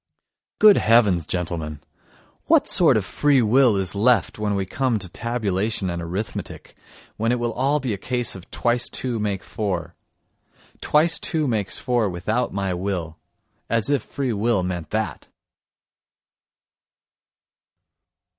Good 0.57 0.77
heavens, 0.77 1.27
gentlemen, 1.27 1.79
what 2.45 2.65
sort 2.67 2.97
of 2.97 3.05
free 3.05 3.43
will 3.43 3.77
is 3.77 3.93
left 3.93 4.39
when 4.39 4.55
we 4.55 4.65
come 4.65 4.97
to 4.97 5.07
tabulation 5.07 5.91
and 5.91 6.01
arithmetic, 6.01 6.75
when 7.17 7.31
it 7.31 7.37
will 7.37 7.53
all 7.53 7.79
be 7.79 7.93
a 7.93 7.99
case 7.99 8.33
of 8.33 8.49
twice 8.49 8.89
two 8.89 9.19
make 9.19 9.43
four? 9.43 9.95
Twice 10.81 11.19
two 11.19 11.47
makes 11.47 11.77
four 11.77 12.09
without 12.09 12.51
my 12.51 12.73
will. 12.73 13.19
As 13.69 13.91
if 13.91 14.01
free 14.01 14.33
will 14.33 14.63
meant 14.63 14.89
that! 14.89 15.27